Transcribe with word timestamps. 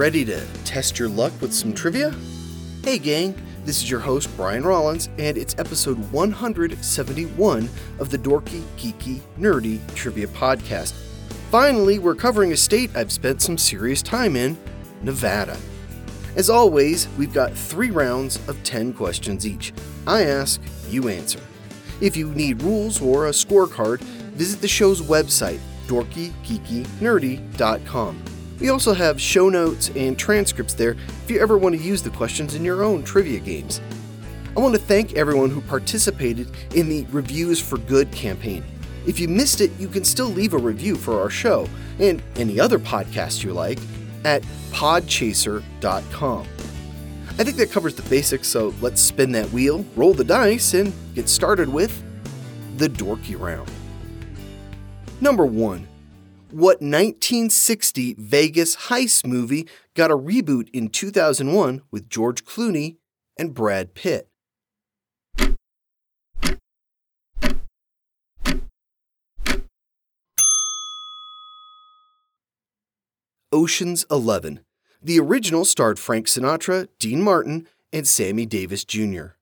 Ready 0.00 0.24
to 0.24 0.40
test 0.64 0.98
your 0.98 1.10
luck 1.10 1.30
with 1.42 1.52
some 1.52 1.74
trivia? 1.74 2.14
Hey, 2.82 2.98
gang, 2.98 3.34
this 3.66 3.82
is 3.82 3.90
your 3.90 4.00
host, 4.00 4.34
Brian 4.34 4.62
Rollins, 4.62 5.10
and 5.18 5.36
it's 5.36 5.54
episode 5.58 5.98
171 6.10 7.68
of 7.98 8.08
the 8.08 8.16
Dorky, 8.16 8.62
Geeky, 8.78 9.20
Nerdy 9.38 9.78
Trivia 9.94 10.28
Podcast. 10.28 10.94
Finally, 11.50 11.98
we're 11.98 12.14
covering 12.14 12.52
a 12.52 12.56
state 12.56 12.96
I've 12.96 13.12
spent 13.12 13.42
some 13.42 13.58
serious 13.58 14.00
time 14.00 14.36
in 14.36 14.56
Nevada. 15.02 15.58
As 16.34 16.48
always, 16.48 17.06
we've 17.18 17.34
got 17.34 17.52
three 17.52 17.90
rounds 17.90 18.36
of 18.48 18.64
10 18.64 18.94
questions 18.94 19.46
each. 19.46 19.74
I 20.06 20.22
ask, 20.22 20.62
you 20.88 21.10
answer. 21.10 21.40
If 22.00 22.16
you 22.16 22.30
need 22.30 22.62
rules 22.62 23.02
or 23.02 23.26
a 23.26 23.32
scorecard, 23.32 24.00
visit 24.00 24.62
the 24.62 24.68
show's 24.68 25.02
website, 25.02 25.60
dorkygeekynerdy.com. 25.88 28.24
We 28.60 28.68
also 28.68 28.92
have 28.92 29.20
show 29.20 29.48
notes 29.48 29.90
and 29.96 30.18
transcripts 30.18 30.74
there 30.74 30.92
if 31.24 31.30
you 31.30 31.40
ever 31.40 31.56
want 31.56 31.74
to 31.74 31.82
use 31.82 32.02
the 32.02 32.10
questions 32.10 32.54
in 32.54 32.64
your 32.64 32.82
own 32.82 33.02
trivia 33.02 33.40
games. 33.40 33.80
I 34.56 34.60
want 34.60 34.74
to 34.74 34.80
thank 34.80 35.14
everyone 35.14 35.50
who 35.50 35.60
participated 35.62 36.50
in 36.74 36.88
the 36.88 37.06
Reviews 37.10 37.60
for 37.60 37.78
Good 37.78 38.12
campaign. 38.12 38.62
If 39.06 39.18
you 39.18 39.28
missed 39.28 39.60
it, 39.60 39.70
you 39.78 39.88
can 39.88 40.04
still 40.04 40.28
leave 40.28 40.52
a 40.52 40.58
review 40.58 40.96
for 40.96 41.20
our 41.20 41.30
show 41.30 41.68
and 41.98 42.22
any 42.36 42.60
other 42.60 42.78
podcast 42.78 43.42
you 43.42 43.52
like 43.52 43.78
at 44.24 44.42
podchaser.com. 44.72 46.46
I 47.38 47.44
think 47.44 47.56
that 47.56 47.70
covers 47.70 47.94
the 47.94 48.02
basics, 48.10 48.48
so 48.48 48.74
let's 48.82 49.00
spin 49.00 49.32
that 49.32 49.50
wheel, 49.50 49.86
roll 49.96 50.12
the 50.12 50.24
dice, 50.24 50.74
and 50.74 50.92
get 51.14 51.28
started 51.28 51.68
with 51.68 52.02
the 52.76 52.88
dorky 52.88 53.38
round. 53.38 53.70
Number 55.22 55.46
one. 55.46 55.86
What 56.52 56.82
1960 56.82 58.16
Vegas 58.18 58.74
heist 58.74 59.24
movie 59.24 59.68
got 59.94 60.10
a 60.10 60.16
reboot 60.16 60.68
in 60.72 60.88
2001 60.88 61.82
with 61.92 62.10
George 62.10 62.44
Clooney 62.44 62.96
and 63.38 63.54
Brad 63.54 63.94
Pitt? 63.94 64.28
Ocean's 73.52 74.04
Eleven. 74.10 74.60
The 75.00 75.20
original 75.20 75.64
starred 75.64 76.00
Frank 76.00 76.26
Sinatra, 76.26 76.88
Dean 76.98 77.22
Martin, 77.22 77.68
and 77.92 78.08
Sammy 78.08 78.44
Davis 78.44 78.84
Jr. 78.84 79.34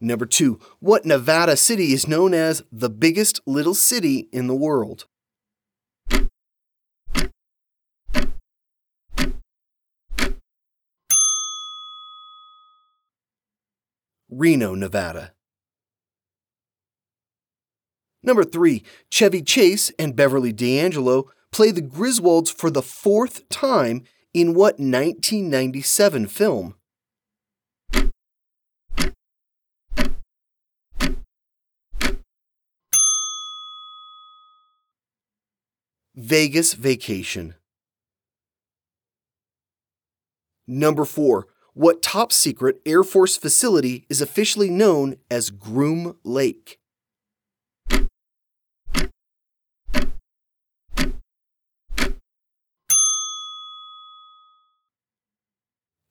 Number 0.00 0.24
two, 0.24 0.58
what 0.78 1.04
Nevada 1.04 1.56
city 1.56 1.92
is 1.92 2.08
known 2.08 2.32
as 2.32 2.62
the 2.72 2.88
biggest 2.88 3.40
little 3.46 3.74
city 3.74 4.28
in 4.32 4.46
the 4.46 4.54
world? 4.54 5.06
Reno, 14.30 14.74
Nevada. 14.74 15.32
Number 18.22 18.44
three, 18.44 18.82
Chevy 19.10 19.42
Chase 19.42 19.90
and 19.98 20.16
Beverly 20.16 20.52
D'Angelo 20.52 21.30
play 21.52 21.72
the 21.72 21.82
Griswolds 21.82 22.50
for 22.50 22.70
the 22.70 22.82
fourth 22.82 23.46
time 23.50 24.04
in 24.32 24.54
what 24.54 24.78
1997 24.78 26.26
film? 26.28 26.74
Vegas 36.16 36.74
Vacation. 36.74 37.54
Number 40.66 41.04
4. 41.04 41.46
What 41.74 42.02
top 42.02 42.32
secret 42.32 42.80
Air 42.84 43.04
Force 43.04 43.36
facility 43.36 44.06
is 44.08 44.20
officially 44.20 44.70
known 44.70 45.16
as 45.30 45.50
Groom 45.50 46.16
Lake? 46.24 46.78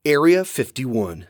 Area 0.06 0.46
51. 0.46 1.28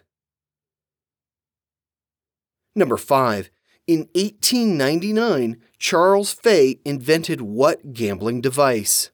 Number 2.76 2.98
5. 2.98 3.50
In 3.90 4.02
1899, 4.14 5.58
Charles 5.80 6.32
Fey 6.32 6.80
invented 6.86 7.42
what 7.42 7.92
gambling 7.92 8.40
device? 8.40 9.10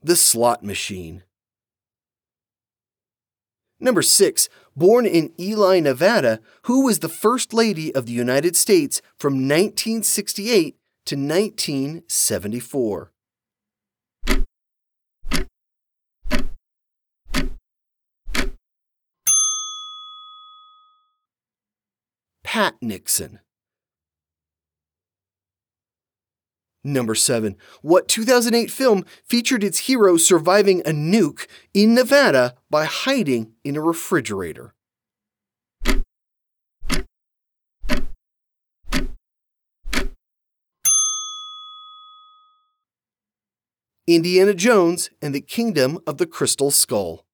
The 0.00 0.14
slot 0.14 0.62
machine. 0.62 1.24
Number 3.80 4.02
6. 4.02 4.48
Born 4.76 5.06
in 5.06 5.32
Ely, 5.40 5.80
Nevada, 5.80 6.38
who 6.66 6.84
was 6.84 7.00
the 7.00 7.08
First 7.08 7.52
Lady 7.52 7.92
of 7.92 8.06
the 8.06 8.12
United 8.12 8.54
States 8.54 9.02
from 9.18 9.32
1968 9.48 10.76
to 11.06 11.16
1974? 11.16 13.11
Pat 22.52 22.74
Nixon. 22.82 23.40
Number 26.84 27.14
7. 27.14 27.56
What 27.80 28.08
2008 28.08 28.70
film 28.70 29.06
featured 29.24 29.64
its 29.64 29.78
hero 29.78 30.18
surviving 30.18 30.80
a 30.80 30.90
nuke 30.90 31.46
in 31.72 31.94
Nevada 31.94 32.56
by 32.68 32.84
hiding 32.84 33.52
in 33.64 33.74
a 33.74 33.80
refrigerator? 33.80 34.74
Indiana 44.06 44.52
Jones 44.52 45.08
and 45.22 45.34
the 45.34 45.40
Kingdom 45.40 46.00
of 46.06 46.18
the 46.18 46.26
Crystal 46.26 46.70
Skull. 46.70 47.24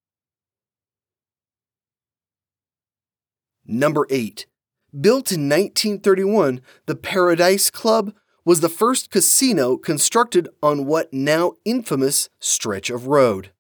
Number 3.67 4.07
8. 4.11 4.47
Built 4.89 5.31
in 5.33 5.51
1931, 5.51 6.63
the 6.87 6.97
Pair-O-Dice 6.97 7.71
Club 7.71 8.15
was 8.47 8.61
the 8.61 8.71
first 8.71 9.11
casino 9.11 9.77
constructed 9.77 10.49
on 10.63 10.87
what 10.87 11.13
now 11.13 11.57
infamous 11.67 12.31
stretch 12.41 12.89
of 12.89 13.07
road. 13.07 13.51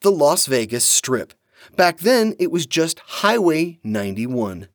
The 0.00 0.10
Las 0.10 0.46
Vegas 0.46 0.84
Strip. 0.84 1.34
Back 1.76 1.98
then, 1.98 2.34
it 2.40 2.50
was 2.50 2.66
just 2.66 2.98
Highway 2.98 3.78
91. 3.84 4.66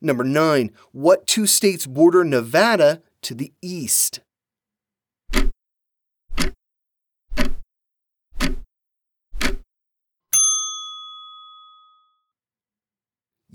Number 0.00 0.22
9. 0.22 0.70
What 0.92 1.26
two 1.26 1.48
states 1.48 1.88
border 1.88 2.22
Nevada 2.22 3.02
to 3.22 3.34
the 3.34 3.52
east? 3.60 4.20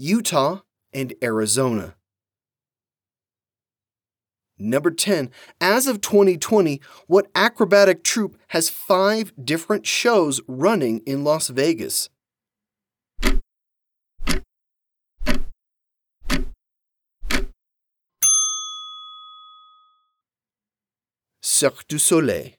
Utah, 0.02 0.62
and 0.94 1.14
Arizona. 1.22 1.96
Number 4.58 4.92
10. 4.92 5.30
As 5.60 5.88
of 5.88 6.00
2020, 6.00 6.80
what 7.08 7.28
acrobatic 7.36 8.02
troupe 8.02 8.38
has 8.50 8.70
five 8.70 9.34
different 9.44 9.86
shows 9.86 10.40
running 10.48 11.02
in 11.06 11.26
Las 11.26 11.50
Vegas? 11.50 12.10
Cirque 21.42 21.86
du 21.90 22.00
Soleil. 22.00 22.54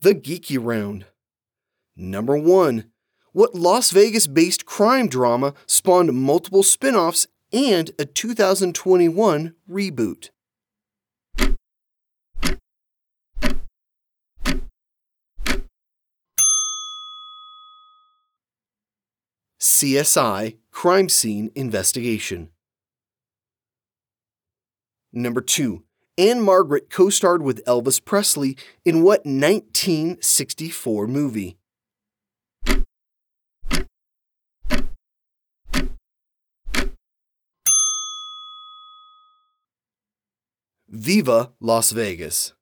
The 0.00 0.16
Geeky 0.16 0.58
Round. 0.60 1.06
Number 1.94 2.36
1 2.36 2.90
what 3.36 3.54
Las 3.54 3.90
Vegas 3.90 4.26
based 4.26 4.64
crime 4.64 5.08
drama 5.08 5.52
spawned 5.66 6.10
multiple 6.14 6.62
spin 6.62 6.96
offs 6.96 7.26
and 7.52 7.90
a 7.98 8.06
2021 8.06 9.54
reboot. 9.70 10.30
CSI 19.60 20.56
Crime 20.70 21.10
Scene 21.10 21.50
Investigation. 21.54 22.48
Number 25.12 25.42
2. 25.42 25.82
Ann-Margret 26.16 26.88
co 26.88 27.10
starred 27.10 27.42
with 27.42 27.62
Elvis 27.66 28.02
Presley 28.02 28.56
in 28.86 29.02
what 29.02 29.26
1964 29.26 31.06
movie? 31.06 31.58
Viva 40.96 41.52
Las 41.60 41.92
Vegas. 41.92 42.54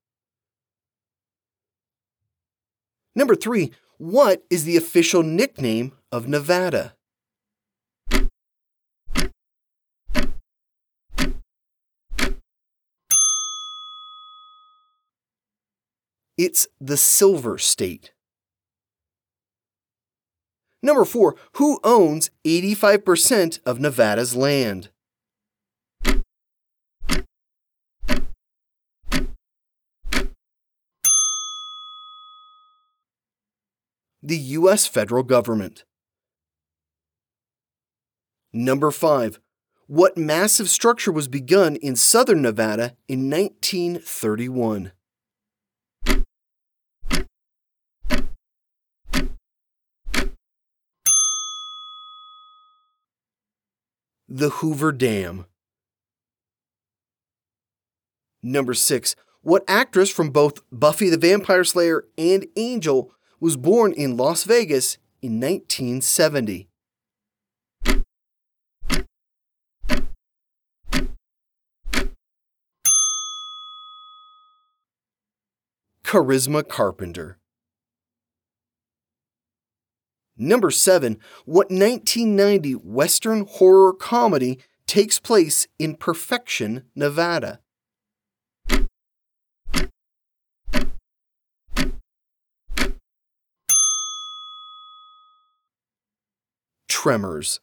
Number 3.14 3.36
3. 3.36 3.70
What 3.98 4.42
is 4.50 4.64
the 4.64 4.76
official 4.76 5.22
nickname 5.22 5.92
of 6.10 6.26
Nevada? 6.26 6.96
It's 16.37 16.66
the 16.80 16.96
Silver 16.96 17.56
State. 17.58 18.12
Number 20.82 21.04
4. 21.04 21.37
Who 21.52 21.78
owns 21.84 22.30
85% 22.44 23.60
of 23.64 23.78
Nevada's 23.78 24.34
land? 24.34 24.90
The 34.25 34.38
U.S. 34.38 34.87
federal 34.87 35.23
government. 35.23 35.85
Number 38.55 38.91
5. 38.91 39.38
What 39.87 40.17
massive 40.17 40.71
structure 40.71 41.12
was 41.12 41.29
begun 41.29 41.76
in 41.76 41.94
southern 41.94 42.41
Nevada 42.41 42.97
in 43.06 43.29
1931? 43.29 44.93
The 54.26 54.49
Hoover 54.49 54.91
Dam. 54.91 55.44
Number 58.43 58.73
6. 58.73 59.17
What 59.43 59.65
actress 59.69 60.09
from 60.09 60.31
both 60.31 60.62
Buffy 60.73 61.11
the 61.11 61.19
Vampire 61.19 61.65
Slayer 61.65 62.06
and 62.17 62.47
Angel 62.56 63.12
was 63.44 63.58
born 63.58 63.93
in 63.93 64.17
Las 64.17 64.44
Vegas 64.44 64.96
in 65.20 65.38
1970. 65.38 66.67
Charisma 76.02 76.67
Carpenter. 76.67 77.38
Number 80.38 80.70
7. 80.70 81.19
What 81.44 81.70
1990 81.70 82.73
Western 82.76 83.44
horror 83.47 83.93
comedy 83.93 84.58
takes 84.87 85.20
place 85.20 85.69
in 85.79 85.97
Perfection, 85.97 86.85
Nevada? 86.94 87.61
Tremors. 97.04 97.60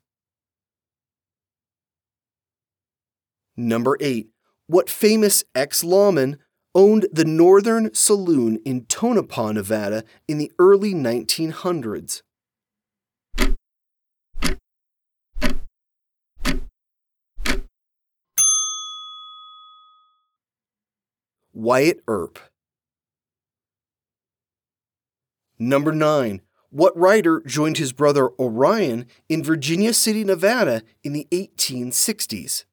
Number 3.58 3.98
8. 4.00 4.30
What 4.68 4.88
famous 4.88 5.44
ex 5.56 5.84
lawman 5.84 6.38
owned 6.76 7.08
the 7.12 7.26
Northern 7.26 7.92
Saloon 7.92 8.60
in 8.66 8.86
Tonopah, 8.86 9.54
Nevada 9.54 10.04
in 10.28 10.38
the 10.38 10.52
early 10.60 10.94
1900s? 10.94 12.22
Wyatt 21.52 22.04
Earp. 22.08 22.38
Number 25.58 25.92
9. 25.92 26.42
What 26.74 26.98
writer 26.98 27.42
joined 27.46 27.80
his 27.80 27.92
brother 27.92 28.30
Orion 28.40 29.06
in 29.28 29.44
Virginia 29.44 29.94
City, 29.94 30.24
Nevada 30.24 30.84
in 31.04 31.12
the 31.12 31.28
1860s? 31.30 32.64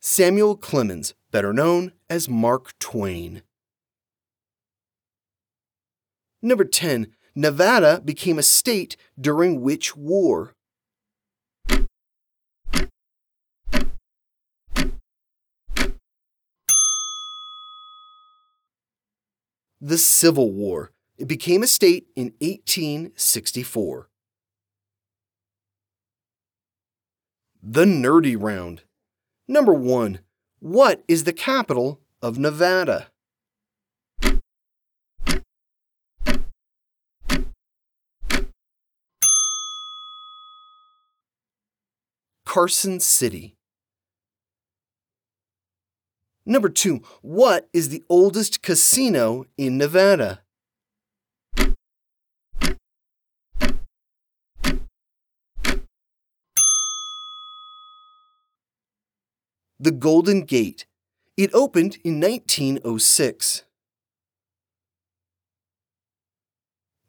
Samuel 0.00 0.56
Clemens, 0.56 1.14
better 1.32 1.52
known 1.52 1.90
as 2.08 2.28
Mark 2.28 2.78
Twain. 2.78 3.42
Number 6.40 6.64
10. 6.64 7.08
Nevada 7.34 8.00
became 8.04 8.38
a 8.38 8.44
state 8.44 8.96
during 9.20 9.60
which 9.60 9.96
war? 9.96 10.54
The 19.80 19.98
Civil 19.98 20.50
War. 20.50 20.92
It 21.16 21.28
became 21.28 21.62
a 21.62 21.66
state 21.66 22.06
in 22.14 22.32
1864. 22.40 24.08
The 27.62 27.84
Nerdy 27.84 28.36
Round. 28.38 28.82
Number 29.46 29.72
1. 29.72 30.20
What 30.60 31.02
is 31.08 31.24
the 31.24 31.32
capital 31.32 32.00
of 32.22 32.38
Nevada? 32.38 33.08
Carson 42.44 42.98
City. 42.98 43.57
Number 46.48 46.70
two, 46.70 47.02
what 47.20 47.68
is 47.74 47.90
the 47.90 48.02
oldest 48.08 48.62
casino 48.62 49.44
in 49.58 49.76
Nevada? 49.76 50.40
The 59.78 59.92
Golden 59.92 60.44
Gate. 60.44 60.86
It 61.36 61.50
opened 61.52 61.98
in 62.02 62.18
1906. 62.18 63.64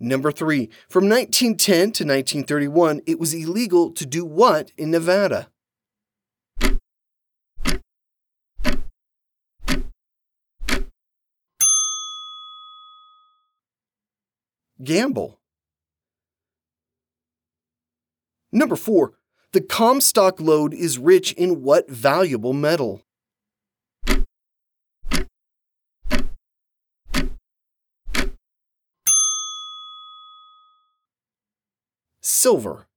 Number 0.01 0.33
three, 0.33 0.69
from 0.89 1.07
1910 1.07 1.77
to 1.77 2.03
1931, 2.03 3.01
it 3.07 3.17
was 3.17 3.33
illegal 3.33 3.91
to 3.91 4.05
do 4.05 4.25
what 4.25 4.73
in 4.77 4.91
Nevada? 4.91 5.47
Gamble. 14.83 15.39
Number 18.51 18.75
four, 18.75 19.13
the 19.51 19.61
Comstock 19.61 20.39
lode 20.39 20.73
is 20.73 20.97
rich 20.97 21.33
in 21.33 21.61
what 21.61 21.89
valuable 21.89 22.53
metal? 22.53 23.01
Silver. 32.21 32.87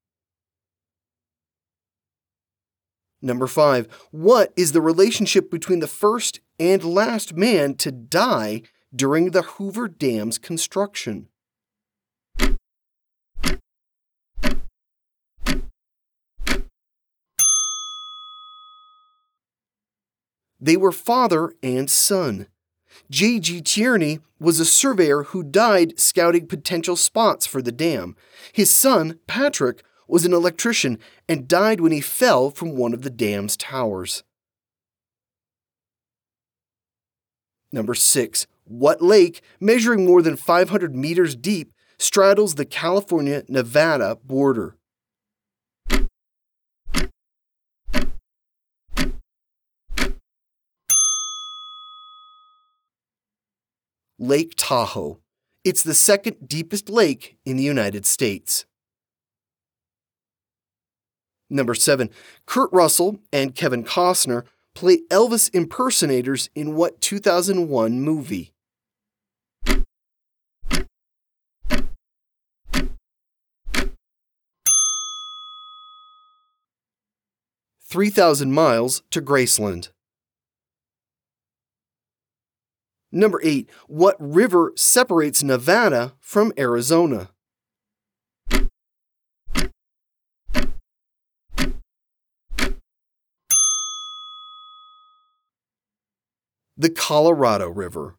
Number 3.20 3.46
five, 3.46 3.86
what 4.10 4.52
is 4.56 4.72
the 4.72 4.80
relationship 4.80 5.50
between 5.50 5.78
the 5.78 5.86
first 5.86 6.40
and 6.58 6.82
last 6.82 7.34
man 7.34 7.74
to 7.76 7.92
die 7.92 8.62
during 8.94 9.30
the 9.30 9.42
Hoover 9.42 9.88
Dam's 9.88 10.38
construction? 10.38 11.28
They 20.62 20.76
were 20.76 20.92
father 20.92 21.52
and 21.60 21.90
son. 21.90 22.46
J.G. 23.10 23.62
Tierney 23.62 24.20
was 24.38 24.60
a 24.60 24.64
surveyor 24.64 25.24
who 25.24 25.42
died 25.42 25.98
scouting 25.98 26.46
potential 26.46 26.94
spots 26.94 27.46
for 27.46 27.60
the 27.60 27.72
dam. 27.72 28.14
His 28.52 28.70
son, 28.70 29.18
Patrick, 29.26 29.82
was 30.06 30.24
an 30.24 30.32
electrician 30.32 31.00
and 31.28 31.48
died 31.48 31.80
when 31.80 31.90
he 31.90 32.00
fell 32.00 32.50
from 32.50 32.76
one 32.76 32.94
of 32.94 33.02
the 33.02 33.10
dam's 33.10 33.56
towers. 33.56 34.22
Number 37.72 37.96
6. 37.96 38.46
What 38.64 39.02
lake, 39.02 39.40
measuring 39.58 40.06
more 40.06 40.22
than 40.22 40.36
500 40.36 40.94
meters 40.94 41.34
deep, 41.34 41.72
straddles 41.98 42.54
the 42.54 42.64
California 42.64 43.42
Nevada 43.48 44.16
border. 44.24 44.76
Lake 54.22 54.54
Tahoe. 54.56 55.18
It's 55.64 55.82
the 55.82 55.94
second 55.94 56.46
deepest 56.46 56.88
lake 56.88 57.38
in 57.44 57.56
the 57.56 57.64
United 57.64 58.06
States. 58.06 58.66
Number 61.50 61.74
seven, 61.74 62.08
Kurt 62.46 62.72
Russell 62.72 63.18
and 63.32 63.56
Kevin 63.56 63.82
Costner 63.82 64.44
play 64.76 64.98
Elvis 65.10 65.52
impersonators 65.52 66.50
in 66.54 66.76
what 66.76 67.00
2001 67.00 68.00
movie? 68.00 68.52
Three 77.80 78.08
thousand 78.08 78.52
miles 78.52 79.02
to 79.10 79.20
Graceland. 79.20 79.88
Number 83.14 83.40
eight, 83.44 83.68
what 83.88 84.16
river 84.18 84.72
separates 84.74 85.42
Nevada 85.42 86.14
from 86.18 86.50
Arizona? 86.58 87.28
The 96.74 96.88
Colorado 96.88 97.68
River. 97.68 98.16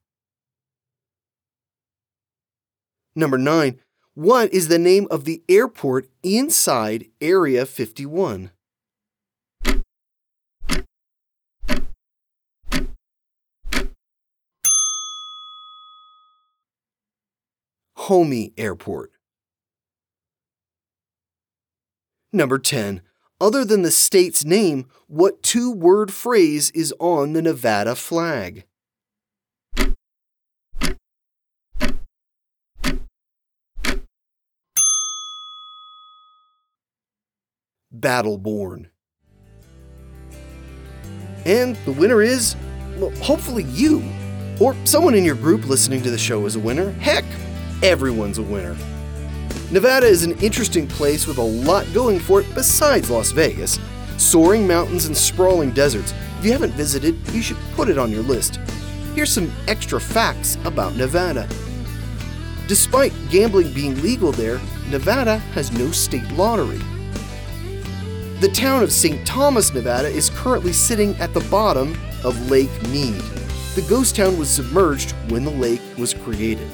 Number 3.16 3.40
nine, 3.40 3.80
what 4.14 4.54
is 4.54 4.68
the 4.68 4.78
name 4.78 5.08
of 5.10 5.26
the 5.26 5.42
airport 5.50 6.08
inside 6.22 7.08
Area 7.20 7.66
51? 7.66 8.52
Homey 18.04 18.52
Airport. 18.58 19.14
Number 22.34 22.60
10. 22.60 23.02
Other 23.40 23.64
than 23.64 23.84
the 23.84 23.92
state's 23.92 24.44
name, 24.44 24.88
what 25.08 25.42
two 25.42 25.72
word 25.72 26.12
phrase 26.12 26.70
is 26.72 26.94
on 27.00 27.32
the 27.32 27.42
Nevada 27.42 27.96
flag? 27.96 28.66
Battle 37.90 38.38
Born. 38.38 38.90
And 41.46 41.78
the 41.86 41.94
winner 41.94 42.22
is, 42.22 42.58
well, 42.98 43.12
hopefully 43.22 43.64
you, 43.64 44.04
or 44.60 44.76
someone 44.84 45.16
in 45.16 45.24
your 45.24 45.36
group 45.36 45.70
listening 45.70 46.02
to 46.04 46.12
the 46.12 46.18
show 46.18 46.46
is 46.46 46.58
a 46.58 46.60
winner. 46.60 46.92
Heck, 46.92 47.24
everyone's 47.84 48.38
a 48.38 48.44
winner. 48.44 48.75
Nevada 49.70 50.06
is 50.06 50.24
an 50.24 50.40
interesting 50.40 50.88
place 50.88 51.28
with 51.28 51.38
a 51.38 51.42
lot 51.42 51.86
going 51.94 52.18
for 52.18 52.40
it 52.40 52.56
besides 52.56 53.10
Las 53.10 53.32
Vegas. 53.32 53.78
Soaring 54.18 54.66
mountains 54.66 55.06
and 55.06 55.18
sprawling 55.18 55.72
deserts. 55.72 56.13
If 56.40 56.46
you 56.46 56.54
haven't 56.54 56.74
visited, 56.74 57.16
you 57.34 57.42
should 57.42 57.58
put 57.75 57.90
it 57.90 57.98
on 57.98 58.10
your 58.10 58.24
list. 58.24 58.56
Here's 59.16 59.32
some 59.32 59.52
extra 59.68 60.00
facts 60.00 60.58
about 60.63 60.96
Nevada. 60.96 61.48
Despite 62.68 63.12
gambling 63.30 63.74
being 63.74 64.02
legal 64.02 64.32
there, 64.32 64.62
Nevada 64.90 65.38
has 65.38 65.72
no 65.74 65.92
state 65.92 66.30
lottery. 66.32 66.80
The 68.40 68.52
town 68.54 68.82
of 68.82 68.92
St. 68.92 69.25
Thomas, 69.28 69.74
Nevada 69.74 70.08
is 70.08 70.30
currently 70.30 70.74
sitting 70.74 71.16
at 71.16 71.34
the 71.34 71.46
bottom 71.52 71.98
of 72.24 72.50
Lake 72.50 72.72
Mead. 72.90 73.22
The 73.75 73.86
ghost 73.90 74.16
town 74.16 74.38
was 74.38 74.50
submerged 74.50 75.12
when 75.30 75.44
the 75.44 75.52
lake 75.52 75.82
was 75.98 76.13
created. 76.13 76.70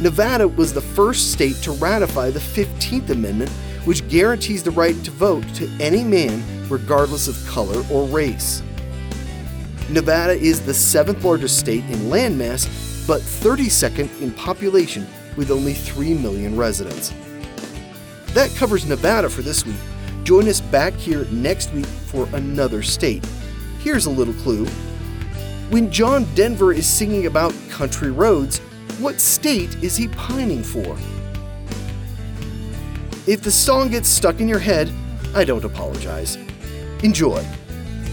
Nevada 0.00 0.48
was 0.48 0.72
the 0.72 0.80
first 0.80 1.32
state 1.32 1.56
to 1.56 1.72
ratify 1.72 2.30
the 2.30 2.40
15th 2.40 3.10
Amendment, 3.10 3.50
which 3.84 4.06
guarantees 4.08 4.62
the 4.62 4.70
right 4.70 4.96
to 5.04 5.10
vote 5.10 5.46
to 5.54 5.68
any 5.80 6.02
man 6.02 6.42
regardless 6.68 7.28
of 7.28 7.46
color 7.46 7.82
or 7.90 8.06
race. 8.06 8.62
Nevada 9.90 10.32
is 10.32 10.64
the 10.64 10.74
seventh 10.74 11.22
largest 11.24 11.58
state 11.58 11.84
in 11.84 11.98
landmass, 12.10 12.66
but 13.06 13.20
32nd 13.20 14.20
in 14.22 14.32
population 14.32 15.06
with 15.36 15.50
only 15.50 15.74
3 15.74 16.14
million 16.14 16.56
residents. 16.56 17.12
That 18.28 18.54
covers 18.56 18.86
Nevada 18.86 19.28
for 19.28 19.42
this 19.42 19.66
week. 19.66 19.76
Join 20.24 20.48
us 20.48 20.60
back 20.60 20.94
here 20.94 21.26
next 21.30 21.72
week 21.72 21.86
for 21.86 22.28
another 22.32 22.82
state. 22.82 23.26
Here's 23.80 24.06
a 24.06 24.10
little 24.10 24.34
clue. 24.34 24.66
When 25.70 25.90
John 25.90 26.24
Denver 26.34 26.72
is 26.72 26.86
singing 26.86 27.26
about 27.26 27.54
country 27.68 28.10
roads, 28.10 28.60
what 28.98 29.20
state 29.20 29.82
is 29.82 29.96
he 29.96 30.08
pining 30.08 30.62
for? 30.62 30.96
If 33.26 33.42
the 33.42 33.50
song 33.50 33.90
gets 33.90 34.08
stuck 34.08 34.40
in 34.40 34.48
your 34.48 34.58
head, 34.58 34.90
I 35.34 35.44
don't 35.44 35.64
apologize. 35.64 36.36
Enjoy. 37.02 37.44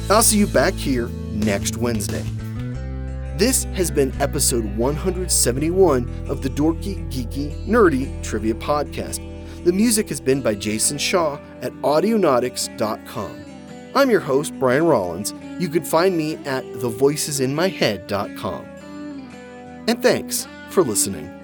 I'll 0.10 0.24
see 0.24 0.38
you 0.38 0.48
back 0.48 0.74
here 0.74 1.08
next 1.32 1.78
Wednesday. 1.78 2.24
This 3.38 3.64
has 3.74 3.90
been 3.90 4.14
episode 4.22 4.66
171 4.78 6.26
of 6.28 6.42
the 6.42 6.50
Dorky, 6.50 7.10
Geeky, 7.12 7.54
Nerdy 7.66 8.22
Trivia 8.24 8.54
Podcast. 8.54 9.26
The 9.64 9.74
music 9.74 10.10
has 10.10 10.22
been 10.22 10.42
by 10.42 10.56
Jason 10.56 10.98
Shaw 10.98 11.40
at 11.62 11.72
Audionautix.com. 11.74 13.46
I'm 13.96 14.10
your 14.10 14.20
host, 14.20 14.54
Brian 14.60 14.86
Rollins. 14.86 15.34
You 15.60 15.70
can 15.70 15.84
find 15.84 16.18
me 16.18 16.36
at 16.46 16.64
thevoicesinmyhead.com. 16.66 18.66
And 19.88 20.04
thanks 20.04 20.48
for 20.70 20.84
listening. 20.84 21.39